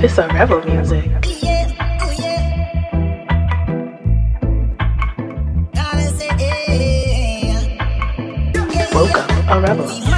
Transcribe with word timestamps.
This 0.00 0.16
a 0.16 0.28
rebel 0.28 0.62
music. 0.64 1.10
Woke 8.94 9.18
up 9.18 9.50
a 9.50 9.60
rebel. 9.60 10.17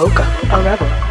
Woka, 0.00 0.24
a 0.50 0.62
rebel. 0.62 1.09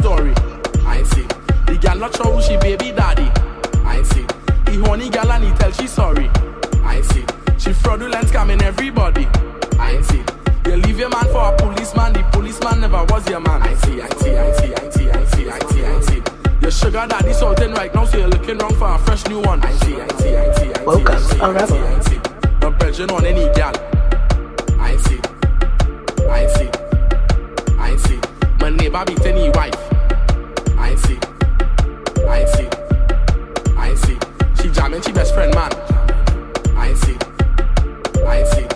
Story. 0.00 0.32
I 0.86 1.02
see. 1.04 1.26
The 1.66 1.78
gal 1.80 1.96
not 1.96 2.16
sure 2.16 2.32
who 2.32 2.42
she 2.42 2.56
baby 2.56 2.90
daddy. 2.92 3.28
I 3.84 4.02
see. 4.02 4.24
The 4.64 4.82
honey 4.86 5.10
gal 5.10 5.30
and 5.32 5.44
he 5.44 5.50
tell 5.52 5.70
she 5.72 5.86
sorry. 5.86 6.28
I 6.82 7.00
see. 7.02 7.24
She 7.58 7.72
fraudulent 7.72 8.26
scamming 8.28 8.62
everybody. 8.62 9.26
I 9.78 10.00
see. 10.02 10.22
You 10.66 10.76
leave 10.76 10.98
your 10.98 11.10
man 11.10 11.24
for 11.26 11.42
a 11.52 11.56
policeman. 11.56 12.12
The 12.12 12.22
policeman 12.32 12.80
never 12.80 13.04
was 13.04 13.28
your 13.28 13.40
man. 13.40 13.62
I 13.62 13.74
see. 13.74 14.00
I 14.00 14.08
see. 14.20 14.36
I 14.36 14.52
see. 14.52 14.74
I 14.74 14.90
see. 14.90 15.10
I 15.10 15.24
see. 15.24 15.50
I 15.50 15.58
see. 15.70 15.84
I 15.84 16.00
see. 16.00 16.22
Your 16.62 16.70
sugar 16.70 17.06
daddy 17.08 17.32
salting 17.32 17.72
right 17.72 17.94
now, 17.94 18.04
so 18.04 18.18
you're 18.18 18.28
looking 18.28 18.58
wrong 18.58 18.74
for 18.74 18.88
a 18.94 18.98
fresh 18.98 19.26
new 19.28 19.40
one. 19.40 19.62
I 19.64 19.72
see. 19.72 20.00
I 20.00 20.08
see. 20.18 20.36
I 20.36 20.54
see. 20.54 20.70
I 20.72 20.76
see. 20.78 20.84
Woke 20.84 21.10
I 21.10 21.14
up 21.14 21.20
see, 21.22 21.38
a 21.38 21.42
I 21.44 21.50
rebel. 21.52 21.66
see, 21.68 21.78
I 21.78 22.00
see. 22.00 22.20
No 22.60 22.72
pressure 22.72 23.12
on 23.12 23.24
any 23.26 23.52
gal. 23.54 23.72
I 24.78 24.96
see. 24.96 25.20
I 26.28 26.46
see. 26.54 26.69
I. 28.90 28.92
My 28.92 29.04
neighbor 29.04 29.32
be 29.32 29.48
wife. 29.50 29.74
I 30.78 30.94
see. 30.96 31.18
I 32.28 32.44
see. 32.44 32.68
I 33.76 33.94
see. 33.94 34.18
She 34.60 34.68
jamming, 34.70 35.02
she 35.02 35.12
best 35.12 35.34
friend 35.34 35.54
man. 35.54 35.72
I 36.76 36.94
see. 36.94 37.16
I 38.26 38.44
see. 38.44 38.66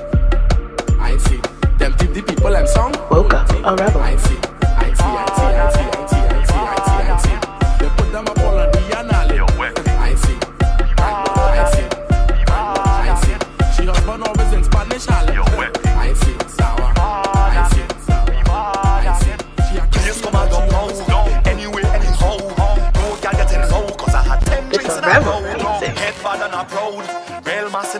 I 1.00 1.16
see. 1.16 1.40
Them 1.78 1.94
give 1.98 2.14
the 2.14 2.22
people 2.26 2.50
them 2.50 2.66
song. 2.66 2.92
Woke 3.10 3.34
up 3.34 3.50
a 3.50 3.74
rebel. 3.74 4.00
I. 4.00 4.12
I 4.12 4.16
see. 4.16 4.53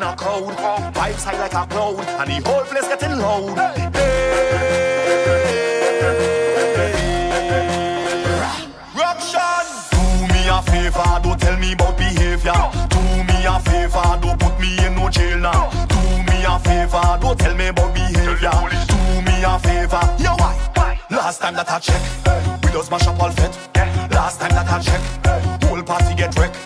A 0.05 0.15
crowd. 0.17 0.57
Vibes 0.95 1.25
high 1.25 1.39
like 1.39 1.55
a 1.55 1.67
cloud. 1.67 2.05
And 2.21 2.31
the 2.31 2.49
whole 2.49 2.65
place 2.65 2.89
getting 2.89 3.19
loud. 3.19 3.57
Ruction! 8.95 9.67
Do 9.91 10.03
me 10.33 10.49
a 10.49 10.63
favor, 10.63 11.21
don't 11.23 11.41
tell 11.41 11.57
me 11.59 11.73
about 11.73 11.97
behavior. 11.97 12.53
Do 12.91 13.01
me 13.29 13.47
a 13.47 13.59
favor, 13.61 14.19
don't 14.21 14.39
put 14.39 14.61
me 14.61 14.77
in 14.85 14.95
no 14.95 15.09
jail 15.09 15.39
now. 15.39 15.71
Do 15.89 16.01
me 16.29 16.45
a 16.45 16.59
favor, 16.59 17.19
don't 17.21 17.39
tell 17.39 17.55
me 17.55 17.69
about 17.69 17.95
behavior. 17.95 18.51
Do 18.89 18.99
me 19.23 19.43
a 19.43 19.59
favor, 19.59 20.03
yo 20.23 20.35
why? 20.37 20.55
Last 21.11 21.41
time 21.41 21.55
that 21.55 21.71
I 21.71 21.79
check, 21.79 22.03
we 22.63 22.71
just 22.73 22.91
mash 22.91 23.07
up 23.07 23.21
all 23.21 23.31
fit. 23.31 23.57
Last 24.11 24.41
time 24.41 24.51
that 24.51 24.69
I 24.69 24.81
check, 24.81 25.01
whole 25.65 25.83
party 25.83 26.15
get 26.15 26.37
wrecked. 26.37 26.57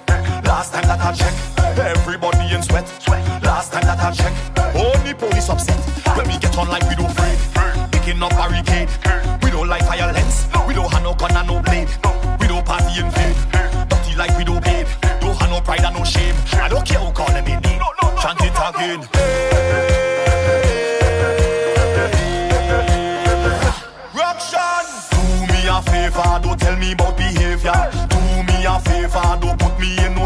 Last 0.45 0.73
time 0.73 0.85
that 0.85 1.01
I 1.01 1.13
check, 1.13 1.35
everybody 1.79 2.18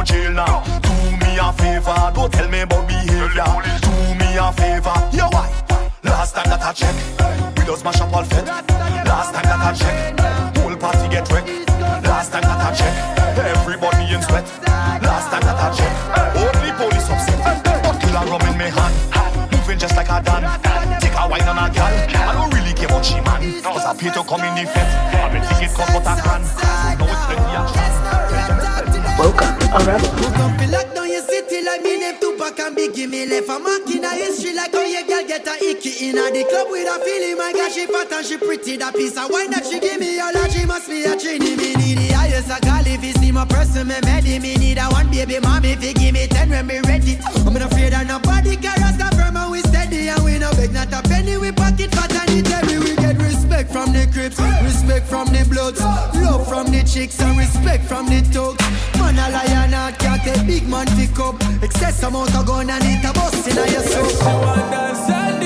jail 0.05 0.33
now. 0.33 0.63
Do 0.83 0.93
me 1.23 1.39
a 1.39 1.53
favor, 1.53 2.13
don't 2.15 2.33
tell 2.33 2.49
me 2.49 2.61
about 2.61 2.87
behavior. 2.89 3.47
Do 3.83 3.93
me 4.19 4.37
a 4.37 4.53
favor, 4.53 4.97
yo 5.13 5.29
why? 5.31 5.49
Last 6.03 6.35
time 6.35 6.51
that 6.51 6.63
I 6.63 6.73
check, 6.73 6.95
we 7.57 7.65
just 7.65 7.85
mash 7.85 8.01
up 8.01 8.13
all 8.13 8.25
fit. 8.25 8.47
Last 8.47 9.35
time 9.35 9.47
that 9.47 9.61
I 9.61 9.73
check, 9.73 10.19
whole 10.59 10.77
party 10.77 11.09
get 11.09 11.31
wrecked. 11.31 11.49
Last 12.05 12.33
time 12.33 12.43
that 12.43 12.61
I 12.61 12.75
check, 12.75 12.95
everybody 13.39 14.15
in 14.15 14.23
sweat. 14.23 14.45
Last 15.03 15.31
time 15.31 15.43
that 15.43 15.59
I 15.59 15.71
check, 15.75 15.95
only 16.37 16.73
police 16.77 17.09
upset. 17.09 17.65
But 17.83 18.01
killer 18.01 18.27
rum 18.27 18.43
in 18.43 18.59
me 18.59 18.69
hand, 18.71 18.95
moving 19.53 19.79
just 19.79 19.97
like 19.97 20.11
a 20.11 20.23
dan. 20.23 20.43
Take 21.01 21.15
a 21.15 21.29
wine 21.29 21.47
on 21.49 21.59
a 21.59 21.73
gal, 21.73 21.93
I 22.29 22.33
don't 22.35 22.53
really 22.55 22.75
care 22.75 22.87
about 22.87 23.05
she 23.05 23.21
man. 23.21 23.63
Cause 23.63 23.85
I 23.85 23.95
pay 23.95 24.11
to 24.11 24.23
come 24.25 24.43
in 24.43 24.55
the 24.55 24.67
fete, 24.67 24.93
I 25.15 25.29
been 25.31 25.43
ticket 25.47 25.75
cost 25.75 25.95
what 25.95 26.07
I 26.07 26.19
can. 26.21 26.43
Now 26.99 27.07
it's 27.07 27.25
plenty 27.27 27.55
action. 27.57 28.22
Woke 29.23 29.41
up 29.41 29.55
a 29.71 29.79
come 30.35 30.59
fi 30.59 30.67
lock 30.67 30.95
down 30.95 31.09
your 31.09 31.23
city 31.23 31.63
like 31.63 31.83
me 31.83 31.97
name 31.97 32.19
Tupac 32.19 32.59
and 32.59 32.77
Biggie 32.77 33.09
Me 33.09 33.25
left 33.25 33.49
a 33.49 33.57
mark 33.59 33.87
in 33.87 34.03
a 34.03 34.11
history 34.11 34.53
like 34.53 34.73
how 34.73 34.83
your 34.83 35.07
girl 35.07 35.23
get 35.23 35.47
a 35.47 35.55
icky 35.63 36.11
in 36.11 36.19
a 36.19 36.27
the 36.35 36.43
club 36.51 36.67
with 36.69 36.91
a 36.91 36.99
feeling 37.07 37.39
My 37.39 37.53
God 37.53 37.71
she 37.71 37.87
fat 37.87 38.11
and 38.11 38.27
she 38.27 38.37
pretty 38.37 38.77
That 38.79 38.95
piece. 38.95 39.17
Of 39.17 39.31
wine 39.31 39.51
that 39.53 39.65
she 39.65 39.79
give 39.79 40.01
me 40.01 40.19
All 40.19 40.33
that 40.33 40.51
must 40.67 40.91
be 40.91 41.05
a 41.05 41.15
trini 41.15 41.55
Me 41.55 41.71
need 41.79 41.99
the 42.03 42.11
highest 42.19 42.51
I 42.51 42.59
call 42.59 42.83
if 42.83 43.05
you 43.05 43.13
see 43.13 43.31
my 43.31 43.47
person 43.47 43.87
Me 43.87 43.95
ready 44.03 44.41
Me 44.41 44.57
need 44.57 44.79
one 44.91 45.09
baby 45.09 45.39
mommy 45.39 45.79
If 45.79 45.85
you 45.85 45.95
give 45.95 46.15
me 46.15 46.27
ten 46.27 46.51
when 46.51 46.67
me 46.67 46.81
ready. 46.81 47.15
I'm 47.47 47.55
not 47.55 47.63
afraid 47.63 47.95
of 47.95 48.07
nobody 48.07 48.59
and 48.59 49.53
we 49.53 49.61
steady. 49.61 50.09
And 50.09 50.25
we 50.25 50.39
no 50.39 50.51
beg 50.59 50.73
not 50.73 50.93
a 50.93 51.01
penny 51.09 51.37
from 53.73 53.93
the 53.93 54.07
crips, 54.13 54.39
respect 54.63 55.07
from 55.07 55.27
the 55.29 55.45
bloods, 55.49 55.81
love 55.81 56.47
from 56.47 56.67
the 56.67 56.85
chicks 56.85 57.21
and 57.21 57.39
respect 57.39 57.85
from 57.85 58.07
the 58.07 58.21
thugs. 58.21 58.63
Man 58.99 59.19
a 59.19 59.31
lion 59.33 59.75
out, 59.75 59.99
can't 59.99 60.23
take 60.23 60.47
big 60.47 60.69
man 60.69 60.87
pick 60.97 61.19
up. 61.19 61.37
Excess 61.63 62.03
amount 62.03 62.37
of 62.37 62.47
gun 62.47 62.69
and 62.69 62.85
it 62.85 63.05
a 63.09 63.13
bust 63.13 63.49
inna 63.49 63.67
your 63.71 63.83
soul. 63.83 65.42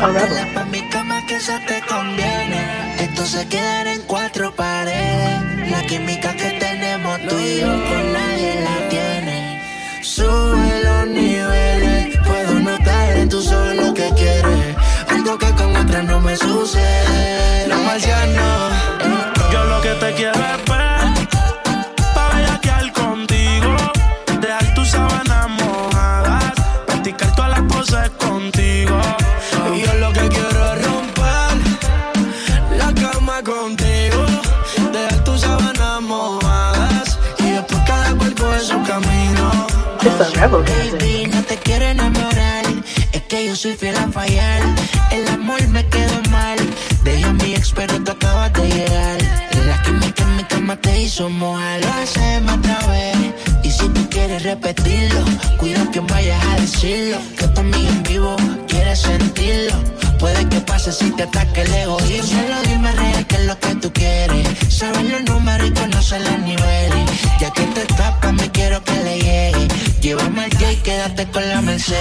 Woke 0.00 0.08
up 0.08 0.16
a 0.16 0.20
rebel. 0.20 0.54
Pa' 0.54 0.64
mi 0.64 0.80
cama 0.88 1.26
que 1.26 1.36
eso 1.36 1.52
te 1.66 1.80
conviene. 1.82 2.96
Esto 3.00 3.24
se 3.26 3.46
queda 3.48 3.92
en 3.92 4.02
cuatro 4.02 4.50
paredes. 4.52 5.70
La 5.70 5.82
química 5.82 6.34
que 6.34 6.50
tenemos 6.52 7.20
tú 7.28 7.38
y 7.38 7.60
yo 7.60 7.66
con 7.66 8.12
nadie 8.12 8.60
la 8.62 8.88
tiene. 8.88 9.60
Sube 10.02 10.82
los 10.84 11.06
niveles. 11.08 12.18
Puedo 12.26 12.60
notar 12.60 13.16
en 13.18 13.28
tu 13.28 13.38
ojos 13.40 13.76
lo 13.76 13.92
que 13.94 14.10
quieres. 14.14 14.76
Algo 15.08 15.38
que 15.38 15.50
con 15.52 15.76
otras 15.76 16.04
no 16.04 16.20
me 16.20 16.36
sucede. 16.36 17.68
Los 17.68 17.80
marcianos. 17.80 18.72
Yo 19.52 19.64
lo 19.64 19.80
que 19.82 19.90
te 19.90 20.14
quiero 20.14 20.40
es 20.40 20.62
It's 40.02 40.18
a 40.18 40.40
rebel 40.40 40.64
es 40.64 40.92
que 48.52 48.68
yo. 48.68 48.96
Y 53.62 53.70
si 53.70 53.88
tú 53.88 54.08
quieres 54.08 54.42
repetirlo, 54.42 55.24
cuida 55.58 55.90
que 55.90 56.00
vayas 56.00 56.42
a 56.46 56.60
decirlo. 56.60 57.18
Que 57.36 57.48
tu 57.48 57.60
amiga 57.60 57.90
en 57.90 58.02
vivo 58.04 58.36
quiere 58.68 58.96
sentirlo. 58.96 59.74
Puede 60.18 60.48
que 60.48 60.60
pase 60.60 60.92
si 60.92 61.10
te 61.10 61.24
ataque 61.24 61.62
el 61.62 61.74
egoísmo. 61.74 62.40
Solo 62.40 62.62
dime 62.66 62.92
real 62.92 63.26
qué 63.26 63.36
es 63.36 63.46
lo 63.46 63.58
que 63.58 63.74
tú 63.76 63.92
quieres. 63.92 64.48
Sabes 64.68 65.10
los 65.10 65.22
números 65.24 65.68
y 65.68 65.72
conocer 65.72 66.20
los 66.22 66.38
niveles. 66.40 67.04
Ya 67.40 67.50
que 67.52 67.62
te 67.62 67.84
tapas, 67.94 68.32
me 68.32 68.50
quiero 68.50 68.82
que 68.84 68.94
le 69.04 69.18
llegue. 69.18 69.89
Llévame 70.00 70.44
al 70.44 70.72
y 70.72 70.76
quédate 70.76 71.26
con 71.30 71.46
la 71.46 71.60
Mercedes. 71.60 72.00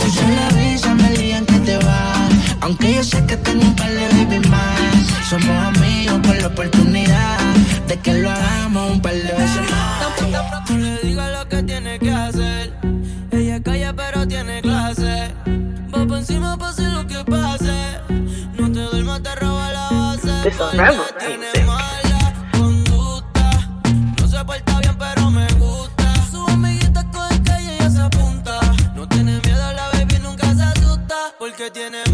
Tú 0.00 0.10
solo 0.10 0.40
avísame 0.50 1.08
el 1.08 1.16
día 1.18 1.38
en 1.38 1.46
que 1.46 1.58
te 1.60 1.76
vas. 1.76 2.30
Aunque 2.62 2.94
yo 2.94 3.04
sé 3.04 3.26
que 3.26 3.36
tengo 3.36 3.62
un 3.62 3.76
par 3.76 3.90
de 3.90 4.08
baby 4.08 4.48
más. 4.48 5.28
Somos 5.28 5.76
amigos 5.76 6.18
por 6.26 6.34
la 6.36 6.46
oportunidad 6.46 7.38
de 7.88 7.98
que 7.98 8.14
lo 8.14 8.30
hagamos 8.30 8.92
un 8.92 9.02
par 9.02 9.12
de 9.12 9.32
veces 9.32 9.70
más. 9.70 10.70
No 10.70 10.78
le 10.78 10.98
digas 11.00 11.30
lo 11.30 11.48
que 11.48 11.62
tiene 11.62 11.98
que 11.98 12.10
hacer. 12.10 12.72
Ella 13.30 13.62
calla 13.62 13.92
pero 13.92 14.26
tiene 14.26 14.62
clase. 14.62 15.34
Va 15.94 16.06
por 16.06 16.18
encima 16.18 16.56
pase 16.56 16.82
lo 16.84 17.06
que 17.06 17.22
pase. 17.22 18.00
No 18.58 18.72
te 18.72 18.80
duermas, 18.80 19.22
te 19.22 19.34
roba 19.34 19.72
la 19.72 19.88
base. 19.90 20.50
This 21.52 21.66
que 31.66 31.70
tiene 31.72 32.05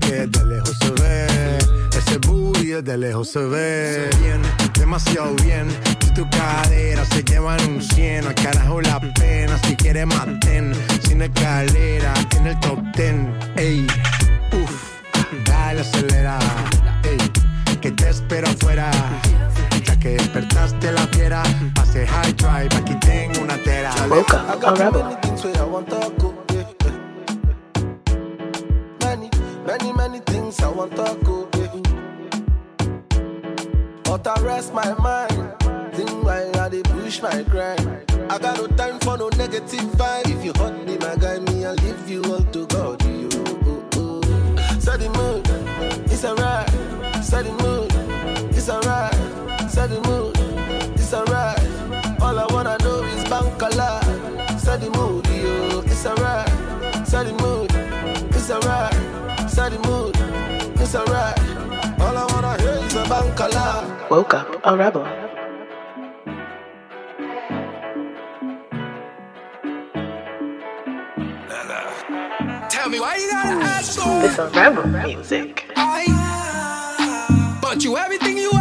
Que 0.00 0.26
de 0.26 0.44
lejos 0.46 0.76
se 0.80 0.90
ve. 0.90 1.58
Ese 1.96 2.18
booty 2.18 2.66
desde 2.66 2.98
lejos 2.98 3.28
se 3.28 3.38
ve. 3.38 4.10
Bien, 4.20 4.42
demasiado 4.76 5.32
bien. 5.36 5.68
Si 6.00 6.12
tu 6.12 6.28
cadera 6.30 7.04
se 7.04 7.22
llevan 7.22 7.60
un 7.68 7.80
cien, 7.80 8.26
al 8.26 8.34
carajo 8.34 8.80
la 8.80 8.98
pena. 9.14 9.56
Si 9.62 9.76
quieres 9.76 10.06
maten, 10.06 10.74
sin 11.06 11.22
escalera, 11.22 12.12
en 12.36 12.46
el 12.48 12.58
top 12.60 12.80
ten. 12.92 13.38
Ey, 13.56 13.86
uff, 14.52 15.00
dale 15.46 15.82
acelera. 15.82 16.38
Ey, 17.04 17.16
que 17.80 17.92
te 17.92 18.10
espero 18.10 18.48
afuera. 18.48 18.90
Ya 19.84 19.96
que 19.98 20.10
despertaste 20.16 20.90
la 20.90 21.06
fiera, 21.08 21.42
pase 21.74 22.04
high 22.04 22.32
drive, 22.32 22.76
aquí 22.76 22.98
tengo 23.00 23.42
una 23.42 23.56
tera. 23.58 23.92
Many, 29.66 29.92
many, 29.94 30.18
things 30.20 30.60
I 30.60 30.68
want 30.68 30.92
to 30.96 31.18
go. 31.24 31.48
But 34.04 34.26
I 34.26 34.42
rest 34.42 34.72
my 34.74 34.92
mind. 34.94 35.54
Think 35.94 36.10
while 36.24 36.56
I 36.60 36.68
dey 36.68 36.82
push 36.82 37.20
my 37.22 37.42
grind. 37.42 37.80
I 38.30 38.38
got 38.38 38.56
no 38.56 38.66
time 38.76 38.98
for 39.00 39.16
no 39.18 39.28
negative 39.30 39.80
vibe. 39.98 40.28
If 40.28 40.44
you 40.44 40.52
hurt 40.54 40.86
me, 40.86 40.96
my 40.98 41.16
guy, 41.16 41.38
me, 41.40 41.64
I'll 41.64 41.74
leave 41.74 42.08
you 42.08 42.22
all 42.24 42.44
to 42.44 42.66
God. 42.66 43.02
You, 43.04 43.28
oh, 43.32 43.88
oh. 43.94 44.20
Set 44.78 45.00
the 45.00 45.08
mood, 45.10 45.44
it's 46.12 46.24
alright. 46.24 46.68
Set 47.24 47.44
the 47.44 47.52
mood, 47.62 47.90
it's 48.56 48.68
alright. 48.68 49.14
Set 49.70 49.90
the 49.90 50.00
mood, 50.08 50.36
it's 50.98 51.12
alright. 51.12 51.58
All 52.20 52.38
I 52.38 52.46
wanna 52.52 52.76
know 52.84 53.02
is 53.02 53.24
bankala. 53.24 54.00
Set 54.60 54.80
the 54.80 54.90
mood, 54.90 55.26
yo, 55.28 55.80
it's 55.80 56.06
alright. 56.06 56.53
The 59.64 59.78
mood, 59.88 60.14
it's 60.78 60.94
alright. 60.94 61.38
All 61.98 62.14
I 62.18 62.26
wanna 62.32 62.60
hear 62.60 62.84
is 62.84 62.94
a 62.96 63.04
bankala. 63.04 64.10
Woke 64.10 64.34
up 64.34 64.60
a 64.62 64.76
rebel. 64.76 65.04
Tell 72.68 72.90
me 72.90 73.00
why 73.00 73.16
you 73.16 73.30
gotta 73.30 73.64
ask 73.64 73.98
for 73.98 74.20
This 74.20 74.36
a 74.36 74.48
rebel 74.50 74.86
music. 74.86 75.64
I 75.76 77.58
But 77.62 77.82
you 77.82 77.96
everything 77.96 78.36
you 78.36 78.53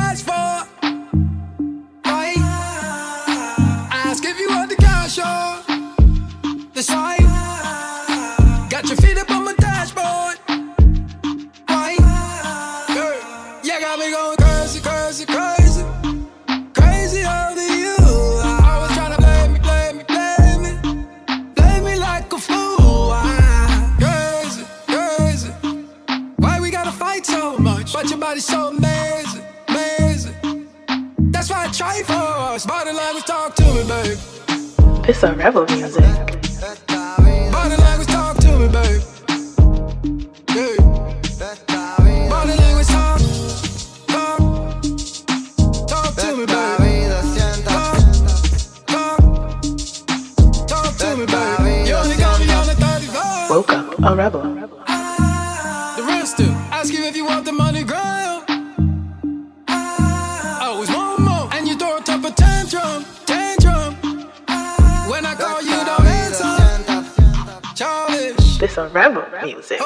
This 35.06 35.22
a 35.24 35.34
rebel 35.34 35.66
music. 35.66 36.02
Body 37.52 37.76
language, 37.76 38.08
talk 38.08 38.38
to 38.38 38.58
me, 38.58 38.68
babe. 38.70 39.02
Yeah. 40.56 40.78
Body 42.30 42.54
language, 42.56 42.88
talk, 42.88 43.20
talk, 44.08 44.40
talk 45.88 46.16
to 46.16 46.36
me, 46.38 46.46
babe. 46.46 47.12
Talk, 47.66 47.98
talk, 48.88 49.20
talk 50.68 50.98
to 50.98 51.18
me, 51.18 51.26
babe. 51.26 51.88
You 51.88 51.96
only 51.96 52.16
got 52.16 52.40
me 52.40 52.50
on 52.54 52.66
the 52.66 52.76
35. 52.76 53.50
Woke 53.50 53.74
up 53.74 54.00
a 54.00 54.16
rebel. 54.16 54.53
Music. 69.46 69.80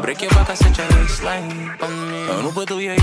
Break 0.00 0.22
your 0.22 0.30
back, 0.30 0.48
I 0.48 0.54
set 0.54 0.78
your 0.78 0.88
waistline 0.88 1.76
on 1.80 2.10
me. 2.10 2.24
Uh, 2.24 2.42
no, 2.42 2.50
no, 2.50 2.64
do 2.64 2.80
you, 2.80 2.96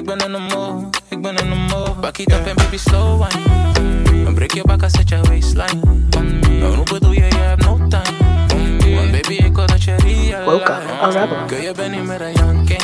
ik 0.00 0.06
ben 0.06 0.18
in 0.18 0.32
de 0.32 0.38
move, 0.38 0.88
ik 1.08 1.22
ben 1.22 1.36
in 1.36 1.50
de 1.50 1.54
move. 1.54 1.92
Back 2.00 2.18
it 2.18 2.32
up 2.32 2.46
en 2.46 2.56
baby 2.56 2.76
slow 2.76 3.22
wine. 3.22 4.26
En 4.26 4.34
break 4.34 4.50
je 4.50 4.62
back, 4.64 4.80
zet 4.86 5.08
je 5.08 5.20
waistline. 5.22 5.80
Nou, 6.60 6.74
hoe 6.74 6.84
bedoel 6.84 7.12
je, 7.12 7.24
je 7.24 7.36
hebt 7.36 7.64
no 7.64 7.78
time. 7.88 8.94
Want 8.94 9.10
baby, 9.10 9.32
ik 9.32 9.54
wil 9.54 9.66
dat 9.66 9.82
je 9.82 9.96
realize. 9.96 10.42
Woke 10.44 10.72
up 10.72 11.02
a 11.02 11.10
rebel. 11.10 11.36
Kun 11.46 11.60
je 11.60 11.72
bent 11.72 11.90
niet 11.94 12.04
meer 12.04 12.22
een 12.22 12.32
janking. 12.32 12.82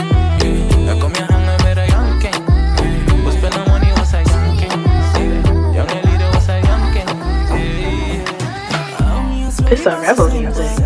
Dan 0.87 0.99
kom 0.99 1.15
je 1.15 1.25
hangen 1.29 1.63
met 1.65 1.77
een 1.77 1.87
janking. 1.87 2.35
We 3.25 3.31
spenden 3.31 3.63
money, 3.67 3.95
we 3.95 4.05
zijn 4.05 4.27
janking. 4.27 4.73
Jonge 5.75 6.01
lieden, 6.03 6.31
we 6.31 6.41
zijn 6.45 6.65
janking. 6.65 7.11
This 9.69 9.87
a 9.87 10.01
rebel 10.01 10.29
music. 10.31 10.86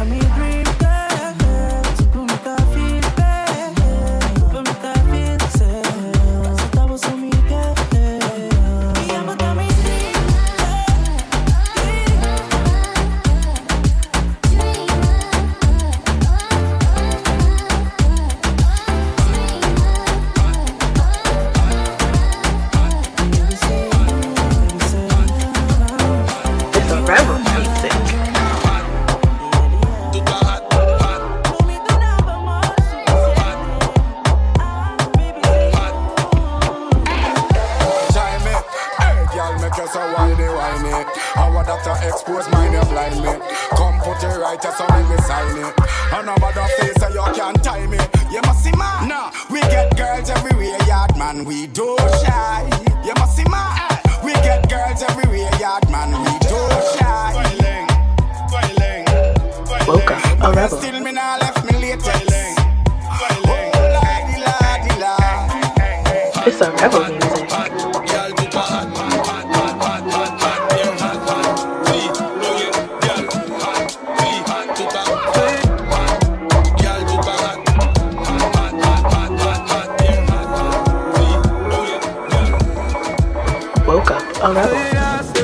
up 84.73 85.25
a 85.25 85.31
rebel. 85.31 85.40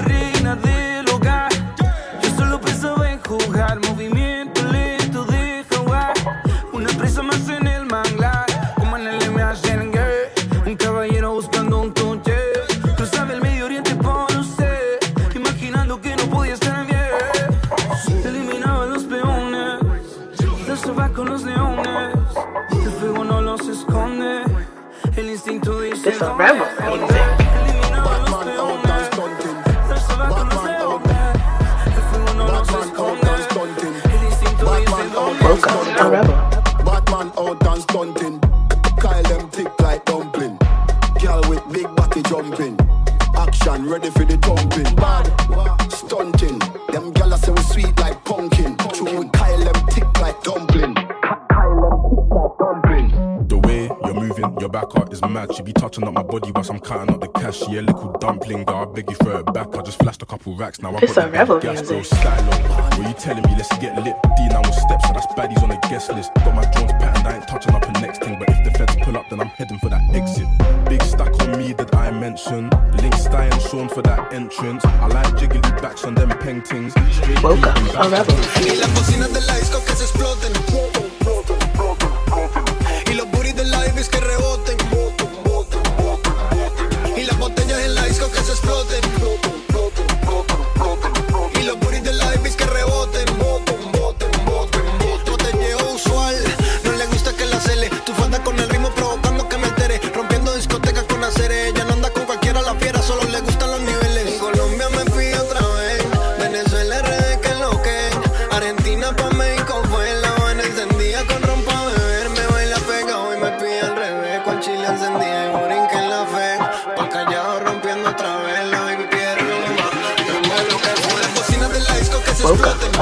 Dumpling, 58.28 58.63
girl, 58.66 58.76
I 58.78 58.86
beg 58.86 59.10
you 59.10 59.16
throw 59.16 59.38
it 59.40 59.54
back. 59.54 59.74
I 59.74 59.82
just 59.84 60.00
flashed 60.00 60.22
a 60.22 60.26
couple 60.26 60.54
racks, 60.56 60.82
now 60.82 60.90
I 60.90 61.00
got 61.00 61.10
a 61.10 61.13
the 61.13 61.30
rebel 61.30 61.60
gas, 61.60 61.90
music. 61.90 62.12
bro, 62.12 62.20
skylow. 62.20 62.98
What 62.98 63.08
you 63.08 63.13
telling 63.13 63.44
me? 63.44 63.54
Let's 63.56 63.70
get 63.78 63.96
lit. 64.04 64.16
D 64.36 64.48
now 64.50 64.58
on 64.60 64.74
steps, 64.74 65.08
so 65.08 65.13
that's 65.13 65.28
baddies 65.28 65.63
on 65.63 65.70
the 65.70 65.80
guest 65.90 66.12
list. 66.12 66.34
Got 66.36 66.56
my 66.56 66.66
Jones 66.72 66.92
pattern, 67.00 67.26
I 67.26 67.38
ain't 67.38 67.48
touching 67.48 67.74
up 67.74 67.84
a 67.84 67.92
next 68.02 68.22
thing. 68.24 68.38
But 68.38 68.50
if 68.50 68.63
the 68.66 68.72
feds 68.78 68.96
pull 69.04 69.18
up, 69.18 69.30
then 69.30 69.40
I'm 69.40 69.48
heading 69.48 69.80
for 69.80 69.90
that 69.90 70.02
exit. 70.13 70.48
Big 70.90 71.02
stack 71.04 71.34
on 71.42 71.58
me 71.58 71.74
that 71.74 71.96
I 71.96 72.12
mention. 72.12 72.70
Link 72.98 73.16
Stye 73.16 73.46
and 73.46 73.62
Sean 73.62 73.88
for 73.88 74.02
that 74.02 74.34
entrance. 74.34 74.84
I 74.84 75.08
like 75.08 75.28
jiggly 75.40 75.62
backs 75.82 76.04
on 76.04 76.16
them 76.16 76.30
paintings. 76.40 76.94
Straight 77.16 77.42
Woke 77.42 77.66
up 77.66 77.78
a 77.78 78.10
rebel. 78.10 78.36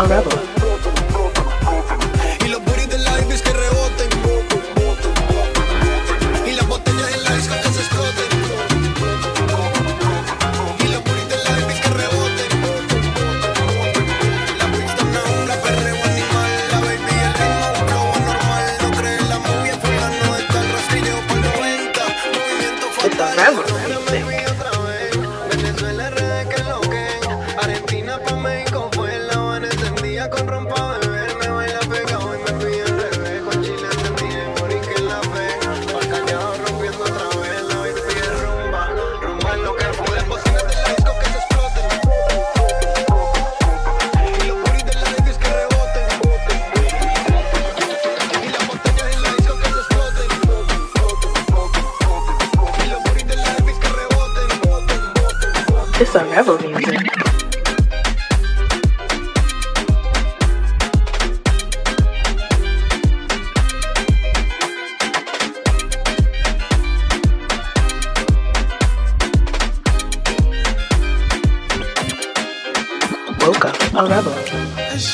Woke 0.07 0.34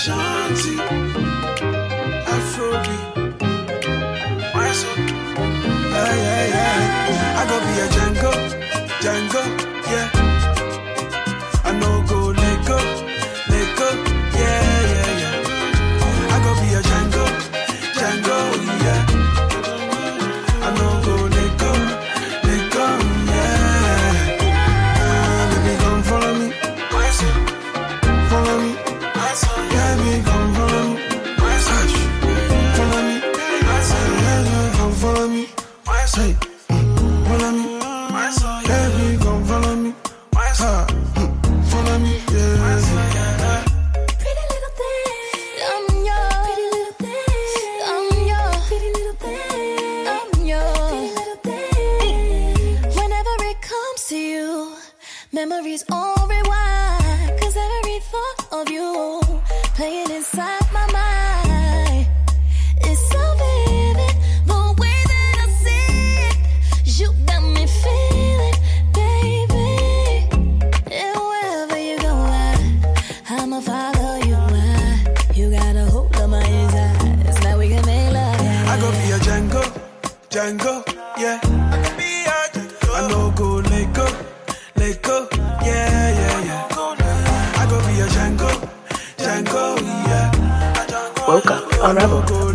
Ashanti, 0.02 0.41
memories 55.48 55.84
all 55.92 56.21
Woke 91.82 92.51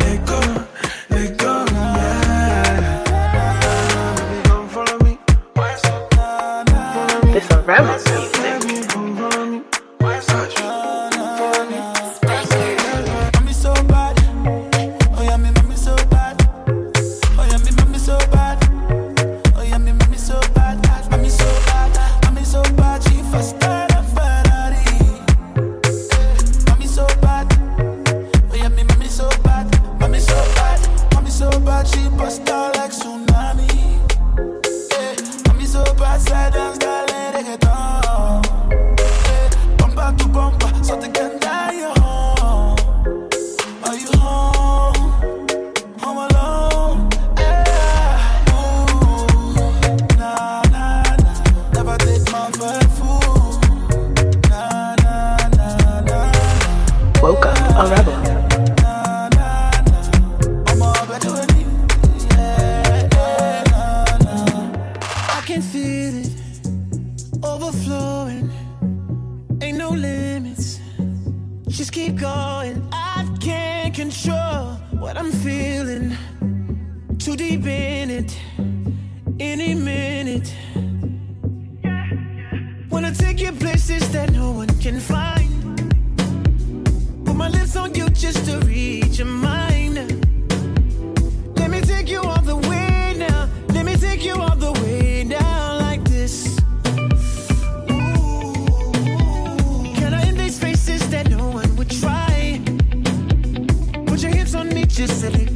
just 104.97 105.25
a 105.25 105.56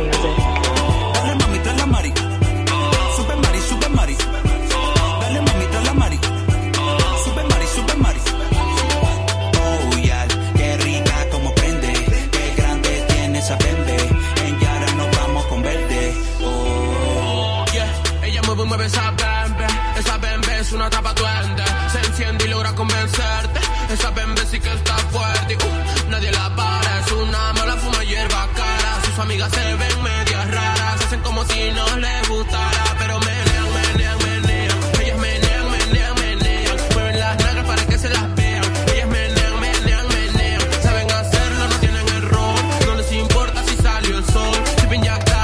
amigas 29.41 29.51
se 29.51 29.75
ven 29.75 30.03
medias 30.03 30.51
raras, 30.51 31.01
hacen 31.05 31.21
como 31.21 31.43
si 31.45 31.71
no 31.71 31.97
les 31.97 32.29
gustara, 32.29 32.83
pero 32.99 33.19
menean, 33.19 33.73
menean, 33.73 34.17
menean. 34.17 34.77
Ellas 35.01 35.17
menean, 35.17 35.71
menean, 35.71 36.15
menean. 36.15 36.77
Mueven 36.93 37.19
las 37.19 37.37
nalgas 37.39 37.65
para 37.65 37.85
que 37.85 37.97
se 37.97 38.09
las 38.09 38.35
vean. 38.35 38.63
Ellas 38.93 39.07
menean, 39.07 39.59
menean, 39.59 40.07
menean. 40.09 40.61
Saben 40.83 41.11
hacerlo, 41.11 41.67
no 41.69 41.75
tienen 41.79 42.07
error. 42.09 42.55
No 42.85 42.95
les 42.95 43.11
importa 43.13 43.63
si 43.63 43.75
salió 43.77 44.17
el 44.17 44.25
sol. 44.25 44.57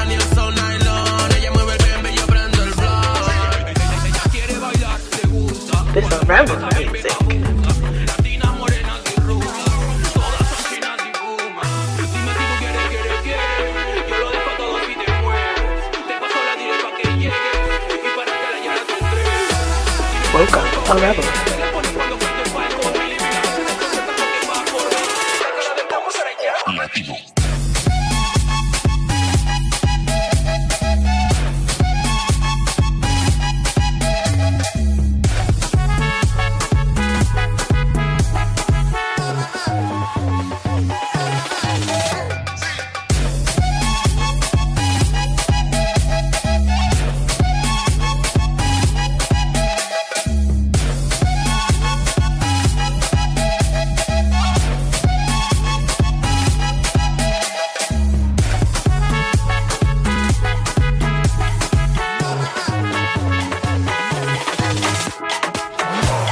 Ni 0.07 0.13
el. 0.13 0.21
Ella 1.37 1.51
mueve 1.53 1.73
el 1.73 2.15
yo 2.15 2.27
prendo 2.27 2.63
el. 2.63 2.73
Ella 2.73 4.23
quiere 4.31 4.57
bailar, 4.57 4.99
te 4.99 5.27
gusta. 5.27 5.83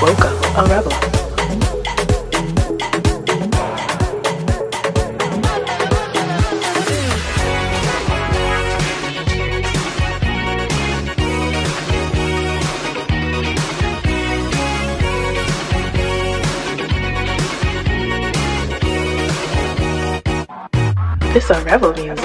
woke 0.02 0.26
up 0.26 0.58
a 0.58 0.70
rebel. 0.70 0.92
It's 21.38 21.50
a 21.50 21.62
rebel 21.66 21.94
music. 21.94 22.25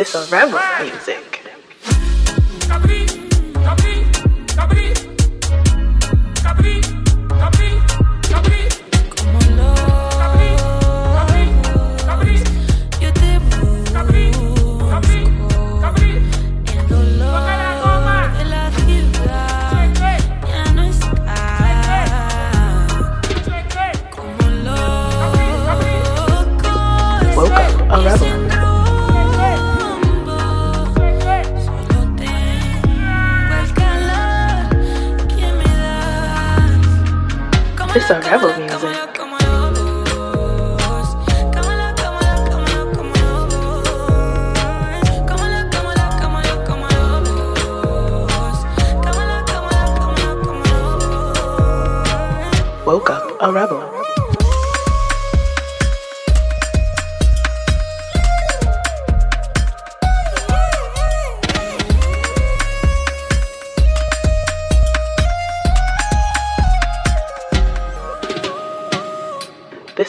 This 0.00 0.14
is 0.14 0.32
rebel 0.32 0.58
music. 0.82 1.29
devil 38.30 38.56
music. 38.58 39.10
Woke 52.86 53.10
up 53.10 53.36
a 53.40 53.52
rebel. 53.52 53.79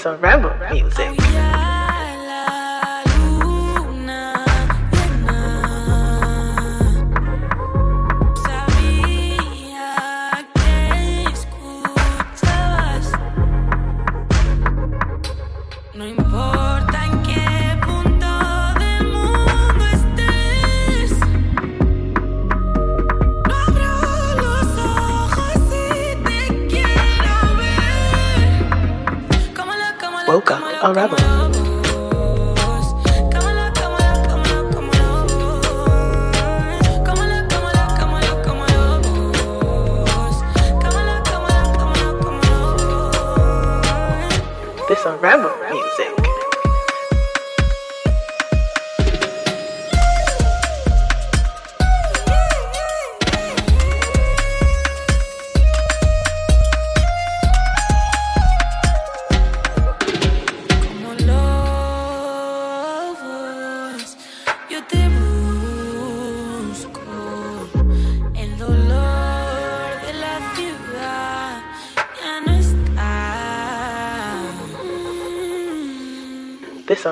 A 0.04 0.16
rebel 0.16 0.52
music. 0.72 1.16
Oh, 1.20 1.71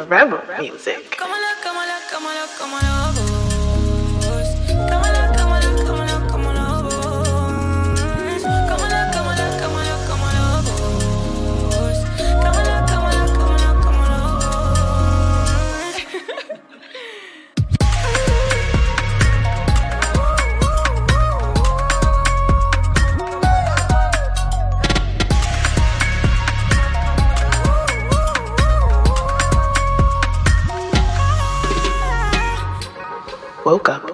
rebel 0.07 0.41
music. 0.59 1.17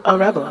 A 0.05 0.17
rebel. 0.17 0.44